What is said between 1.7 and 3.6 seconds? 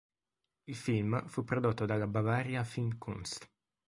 dalla Bavaria-Filmkunst.